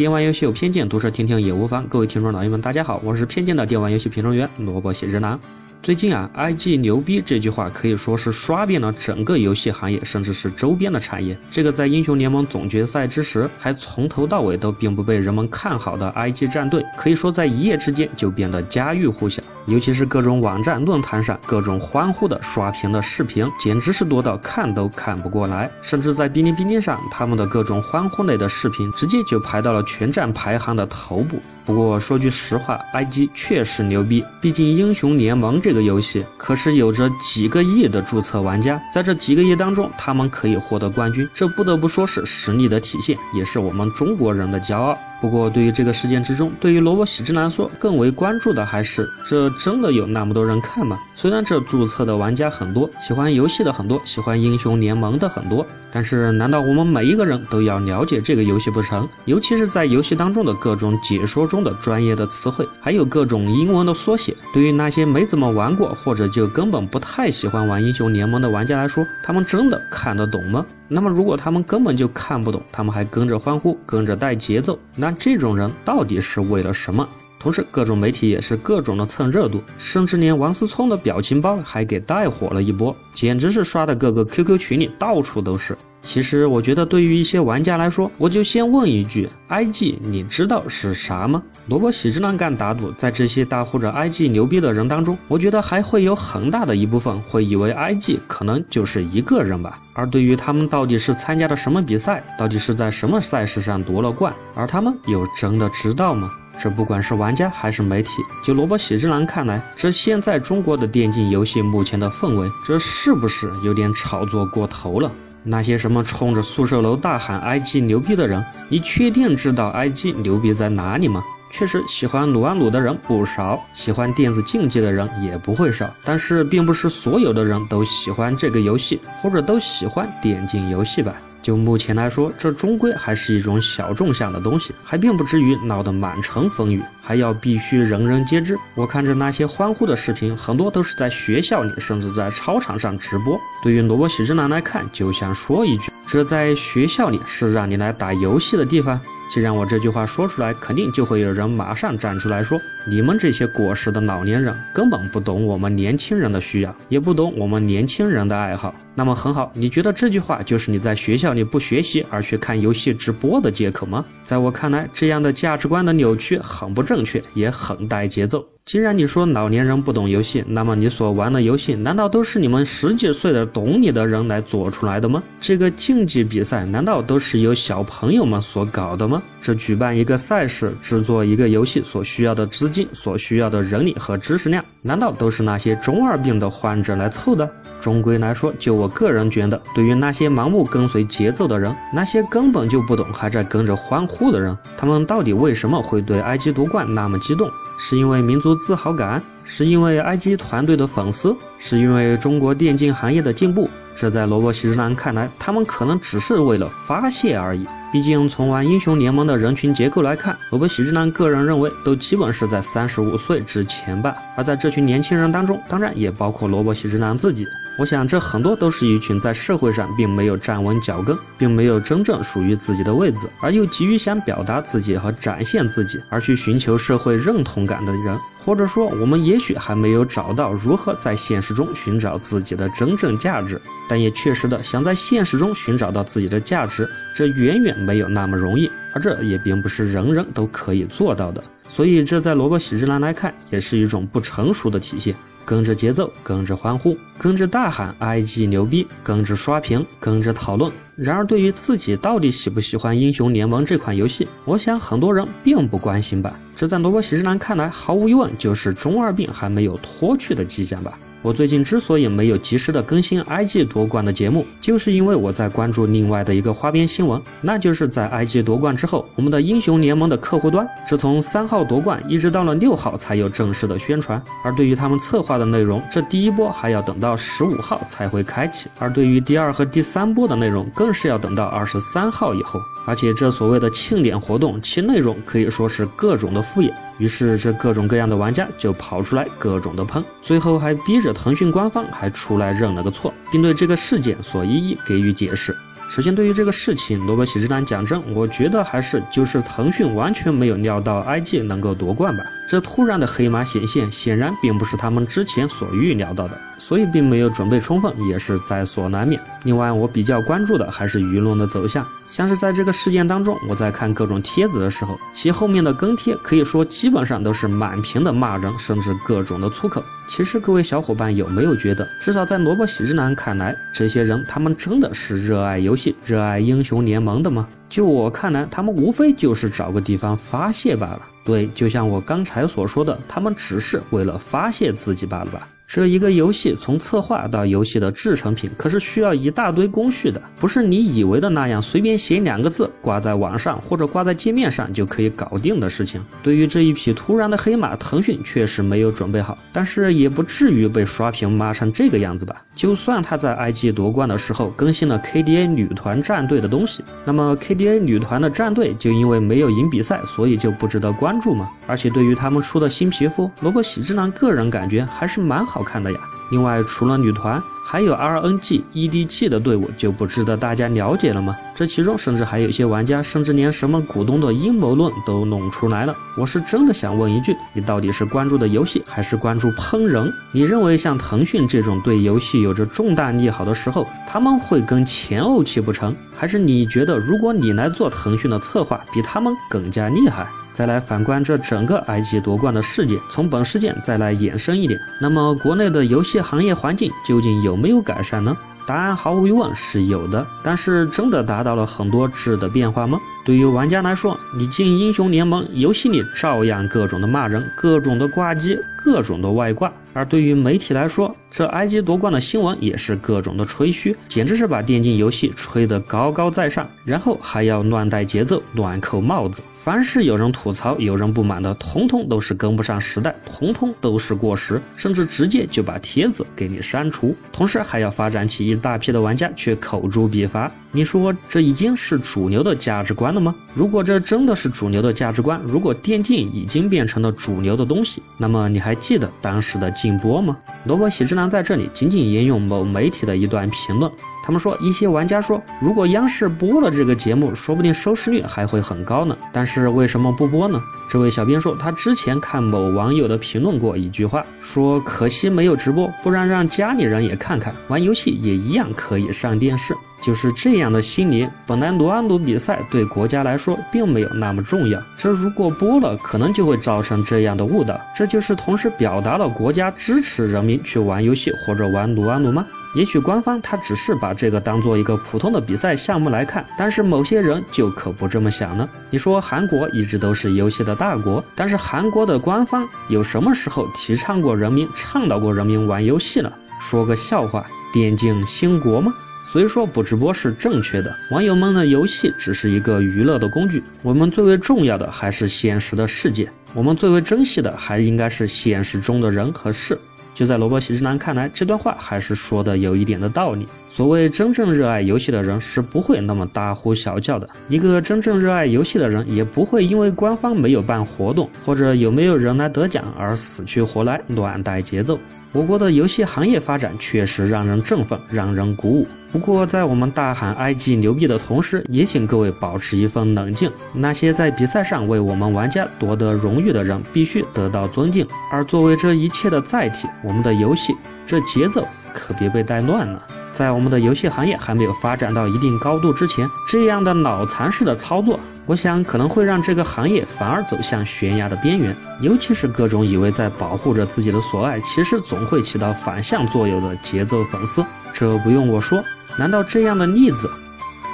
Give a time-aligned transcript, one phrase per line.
[0.00, 1.86] 电玩游戏有偏见，读者听听也无妨。
[1.86, 5.38] 各位听众老爷们，大家好，我是偏见的电玩游戏评论员萝卜写之男。
[5.82, 11.34] 最近啊，IG 牛逼这句话可以说是刷遍了整个游戏行业，甚至是周边的产业。
[11.50, 19.42] 这个在英雄联盟总决赛之时，还从头到尾都并不被人们看好的 IG 战队，可以说在一夜之间就变得家喻户晓。
[19.66, 25.70] 尤其是各种网站、论坛上各种欢呼的刷屏的视频，简直是多到看都看不过来。
[25.80, 31.38] 甚至在哔哩哔哩上，他们的各种欢呼类的视频，直接就排到了全站排行的头部。
[31.64, 44.98] 不过说句实话，IG 确实牛逼，毕竟英雄联盟这这个游戏可是有着几个亿的注册玩家，在这几个亿当中，他们可以获得冠军，这不得不说是实力的体现，也是我们中国人的骄傲。
[45.20, 50.98] 不过，对于这个事件之中，对于萝卜喜之来说，更为关注的还是这真的有那么多人看吗？
[51.14, 59.06] 虽然这注册的玩家很多，喜欢游戏的很多，喜欢英雄联盟的很多，但是难道我们每一个人都要了解这个游戏不成？
[59.26, 70.64] 尤其是在游戏当中的各种解说中的专业的词汇，还有各种英文的缩写，对于那些没怎么玩过或者就根本不太喜欢玩英雄联盟的玩家来说，他们真的看得懂吗？
[70.92, 77.08] 那么，如果他们根本就看不懂，他们还跟着欢呼，跟着带节奏，那这种人到底是为了什么？
[77.38, 85.78] 同时，各种媒体也是各种的蹭热度，甚至连王思聪的表情包还给带火了一波，简直是刷的各个 QQ 群里到处都是。
[86.02, 91.42] 其实我觉得，对于一些玩家来说，我就先问一句：IG 你知道是啥吗？
[91.66, 99.78] 萝卜喜之郎敢打赌，在这些大呼着 IG 牛逼的人当中，我觉得还会有很大的一部分会以为 IG 可能就是一个人吧。
[99.92, 106.30] 而对于他们到底是参加了什么比赛，到底是在什么赛事上夺了冠，而他们又真的知道吗？
[106.62, 108.10] 这不管是玩家还是媒体，
[108.42, 115.10] 就萝卜喜之郎看来，这现在中国的电竞游戏目前的氛围，这是不是有点炒作过头了？
[115.42, 121.22] 那些什么冲着宿舍楼大喊 IG 牛逼的人，你确定知道 IG 牛逼在哪里吗？
[121.52, 125.92] 确实，喜欢撸啊撸的人不少，喜欢电子竞技的人也不会少。
[126.04, 131.14] 但是，并不是所有的人都喜欢这个游戏，或者都喜欢电竞游戏吧。
[131.42, 138.56] 就目前来说，这终归还是一种小众向的东西，还并不至于闹得满城风雨，还要必须人人皆知。
[138.74, 143.40] 我看着那些欢呼的视频，很多都是在学校里，甚至在操场上直播。
[143.62, 149.00] 对于萝卜喜之男来看，就想说一句：这在学校里是让你来打游戏的地方。
[149.32, 164.04] 既然我这句话说出来，肯定就会有人马上站出来说：“你们这些过时的老年人根本不懂我们年轻人的需要，也不懂我们年轻人的爱好。”那么很好，你觉得这句话就是你在学校里不学习而去看游戏直播的借口吗？
[164.24, 168.44] 在我看来，这样的价值观的扭曲很不正确，也很带节奏。
[168.66, 175.22] 既然你说老年人不懂游戏，那么你所玩的游戏难道都是你们十几岁的懂你的人来做出来的吗？
[175.40, 179.20] 这个竞技比赛难道都是由小朋友们所搞的吗？
[179.42, 187.48] 这举办一个赛事、制作一个游戏所需要的资金、所需要的人力和知识量，难道都是那些中二病的患者来凑的？
[187.80, 197.50] 终归来说，就我个人觉得，对于那些盲目跟随节奏的人，那些根本就不懂还在跟着欢呼的人，他们到底为什么会对 IG 夺冠那么激动？
[197.78, 199.22] 是因为民族自豪感？
[199.44, 201.34] 是因为 IG 团队的粉丝？
[201.58, 203.68] 是因为中国电竞行业的进步？
[203.96, 207.66] 这在萝卜喜之郎看来，他们可能只是为了发泄而已。
[207.92, 214.14] 毕竟从玩英雄联盟的人群结构来看，萝卜喜之郎个人认为，都基本是在三十五岁之前吧。
[214.36, 217.46] 而在这群年轻人当中，当然也包括萝卜喜之郎自己。
[217.78, 228.16] 我想，这很多都是一群在社会上并没有站稳脚跟，并没有真正属于自己的位置，而又急于想表达自己和展现自己，而去寻求社会认同感的人。
[228.44, 241.44] 或者说，我们也许还没有找到如何在现实中寻找自己的真正价值，但也确实的想在现实中寻找到自己的价值，这远远没有那么容易，而这也并不是人人都可以做到的。
[241.68, 245.14] 所以，这在萝卜喜之郎来看，也是一种不成熟的体现。
[245.44, 250.70] 跟着节奏，跟着欢呼，跟着大喊 “IG 牛逼”，跟着刷屏，跟着讨论。
[250.96, 256.38] 然而，对于自己到底喜不喜欢《英雄联盟》这款游戏，我想很多人并不关心吧。
[256.54, 260.98] 这在萝卜喜之男看来，毫无疑问就是中二病还没有脱去的迹象吧。
[261.22, 291.12] 我最近之所以没有及时的更新 IG 夺冠的节目，就是因为我在关注另外的一个花边新闻，那就是在 IG 夺冠之后，我们的英雄联盟的客户端是从三号夺冠一直到了六号才有正式的宣传，而对于他们策划的内容，这第一波还要等到十五号才会开启，而对于第二和第三波的内容，更是要等到二十三号以后，而且这所谓的庆典活动，其内容可以说是各种的敷衍，于是这各种各样的玩家就跑出来各种的喷，最后还逼着。
[291.12, 295.56] 腾讯官方还出来认了个错，并对这个事件所一一给予解释。
[295.90, 302.22] 首先，对于这个事情，萝卜喜之丹讲真，我觉得还是就是腾讯完全没有料到 IG 能够夺冠吧。
[302.48, 309.20] 这突然的黑马显现，显然并不是他们之前所预料到的，所以并没有准备充分，也是在所难免。
[309.42, 319.82] 另外，我比较关注的还是舆论的走向，像是在这个事件当中，我在看各种帖子的时候，其后面的跟帖可以说基本上都是满屏的骂人，甚至各种的粗口。
[320.10, 327.46] 其实各位小伙伴有没有觉得，至少在萝卜喜之男看来，这些人他们真的是热爱游戏、热爱英雄联盟的吗？
[327.68, 331.02] 就我看来，他们无非就是找个地方发泄罢了。
[331.24, 335.46] 对，就像我刚才所说的，他们只是为了发泄自己罢了吧。
[335.72, 346.02] 这一个游戏从策划到游戏的制成品，可是需要一大堆工序的，不是你以为的那样随便写两个字挂在网上或者挂在界面上就可以搞定的事情。
[346.24, 352.42] 对于这一匹突然的黑马，腾讯确实没有准备好，但是也不至于被刷屏骂成这个样子吧？
[352.56, 361.48] 就算他在 IG 夺冠的时候更新了 KDA 女团战队的东西，那么 KDA 女团的战队就因为没有赢比赛，所以就不值得关注吗？
[361.68, 365.59] 而且对于他们出的新皮肤，萝卜喜之郎个人感觉还是蛮好。
[365.60, 366.19] 好看的呀。
[366.30, 371.36] 另外，除了女团，还有 RNG、EDG 的队伍就不值得大家了解了吗？
[371.54, 375.94] 这其中甚至还有一些玩家，甚至连什么股东的阴谋论都弄出来了。
[376.16, 380.12] 我是真的想问一句：你到底是关注的游戏，还是关注喷人？
[380.32, 385.94] 你认为像腾讯这种对游戏有着重大利好的时候，他们会跟钱怄气不成？
[386.16, 390.26] 还是你觉得，如果你来做腾讯的策划，比他们更加厉害？
[390.52, 398.36] 再来反观这整个 IG 夺冠的事件，从本事件再来延伸一点，那么国内的游戏行业环境究竟有没有改善呢？
[398.66, 403.00] 答案毫无疑问是有的，但是真的达到了很多质的变化吗？
[403.24, 419.42] 对于玩家来说，你进英雄联盟游戏里照样各种的骂人，各种的挂机，各种的外挂；而对于媒体来说，这 IG 夺冠的新闻也是各种的吹嘘，简直是把电竞游戏吹得高高在上，然后还要乱带节奏、乱扣帽子。
[419.54, 427.14] 凡是有人吐槽、有人不满的，统统都是跟不上时代，统统都是过时，甚至直接就把帖子给你删除。
[427.30, 430.50] 同时还要发展起一大批的玩家去口诛笔伐。
[430.72, 433.34] 你说这已经是主流的价值观了吗？
[433.52, 440.36] 如果这真的是主流的价值观，如果电竞已经变成了主流的东西，那么你还还记得当时的禁播吗？
[440.62, 443.90] 萝卜喜之郎在这里仅仅沿用某媒体的一段评论。
[444.22, 449.16] 他们说，一些玩家说，如果央视播了这个节目，说不定收视率还会很高呢。
[449.32, 450.62] 但是为什么不播呢？
[450.88, 459.74] 这位小编说，他之前看某网友的评论过一句话，说可惜没有直播，不然让家里人也看看，玩游戏也一样可以上电视。
[460.02, 461.28] 就是这样的心理。
[461.46, 467.80] 本来撸啊撸比赛对国家来说并没有那么重要，这如果播了，可能就会造成这样的误导。
[467.94, 472.46] 这就是同时表达了国家支持人民去玩游戏或者玩撸啊撸吗？
[472.76, 478.68] 也许官方他只是把这个当做一个普通的比赛项目来看，但是某些人就可不这么想呢。
[478.90, 486.32] 你说韩国一直都是游戏的大国，但是韩国的官方有什么时候提倡过人民、倡导过人民玩游戏呢？
[486.60, 488.94] 说个笑话，电竞兴国吗？
[489.30, 499.78] 所以说不直播是正确的，网友们的游戏只是一个娱乐的工具，我们最为重要的还是现实的世界，我们最为珍惜的还应该是现实中的人和事。
[500.16, 503.46] 就在萝卜喜之男看来，这段话还是说的有一点的道理。
[503.72, 514.98] 所谓真正热爱游戏的人是不会那么大呼小叫的，一个真正热爱游戏的人也不会因为官方没有办活动或者有没有人来得奖而死去活来乱带节奏。
[515.32, 518.86] 我国的游戏行业发展确实让人振奋，让人鼓舞。
[519.12, 523.50] 不过，在我们大喊 IG 牛逼的同时，也请各位保持一份冷静。
[523.72, 528.04] 那些在比赛上为我们玩家夺得荣誉的人，必须得到尊敬。
[528.32, 530.74] 而作为这一切的载体，我们的游戏
[531.06, 533.06] 这节奏可别被带乱了。
[533.32, 541.74] 在我们的游戏行业还没有发展到一定高度之前，这样的脑残式的操作，我想可能会让这个行业反而走向悬崖的边缘。
[542.00, 548.82] 尤其是各种以为在保护着自己的所爱，其实总会起到反向作用的节奏粉丝，这不用我说，
[549.16, 550.30] 难道这样的例子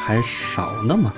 [0.00, 1.12] 还少了吗？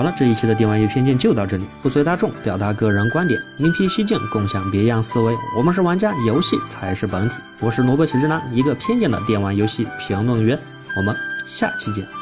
[0.00, 5.36] 好了，这一期的电玩游戏偏见就到这里，不随大众，表达个人观点，另辟蹊径，共享别样思维。
[5.54, 7.36] 我们是玩家，游戏才是本体。
[7.58, 10.58] 我是萝卜喜之郎，一个偏见的电玩游戏评论员。
[10.96, 11.14] 我们
[11.44, 12.19] 下期见。